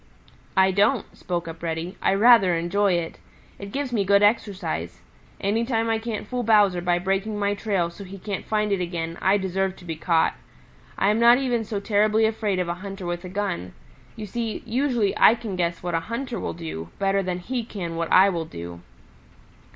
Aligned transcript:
"I 0.57 0.71
don't," 0.71 1.15
spoke 1.15 1.47
up 1.47 1.61
Reddy. 1.61 1.95
"I 2.01 2.15
rather 2.15 2.55
enjoy 2.55 2.93
it. 2.93 3.19
It 3.59 3.71
gives 3.71 3.93
me 3.93 4.03
good 4.03 4.23
exercise. 4.23 4.99
Any 5.39 5.63
time 5.63 5.91
I 5.91 5.99
can't 5.99 6.27
fool 6.27 6.41
Bowser 6.41 6.81
by 6.81 6.97
breaking 6.97 7.37
my 7.37 7.53
trail 7.53 7.91
so 7.91 8.03
he 8.03 8.17
can't 8.17 8.43
find 8.43 8.71
it 8.71 8.81
again, 8.81 9.19
I 9.21 9.37
deserve 9.37 9.75
to 9.75 9.85
be 9.85 9.95
caught. 9.95 10.33
I 10.97 11.09
am 11.11 11.19
not 11.19 11.37
even 11.37 11.63
so 11.63 11.79
terribly 11.79 12.25
afraid 12.25 12.57
of 12.57 12.67
a 12.67 12.73
hunter 12.81 13.05
with 13.05 13.23
a 13.25 13.29
gun. 13.29 13.73
You 14.15 14.25
see, 14.25 14.63
usually 14.65 15.15
I 15.19 15.35
can 15.35 15.55
guess 15.55 15.83
what 15.83 15.93
a 15.93 15.99
hunter 15.99 16.39
will 16.39 16.53
do 16.55 16.89
better 16.97 17.21
than 17.21 17.37
he 17.37 17.63
can 17.63 17.95
what 17.95 18.11
I 18.11 18.27
will 18.29 18.45
do." 18.45 18.81